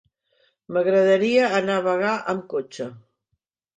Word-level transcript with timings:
M'agradaria 0.77 1.51
anar 1.59 1.75
a 1.81 1.85
Bagà 1.91 2.17
amb 2.35 2.49
cotxe. 2.55 2.89